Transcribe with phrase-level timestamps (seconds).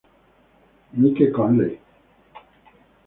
[0.93, 2.39] Mike Conley, Jr.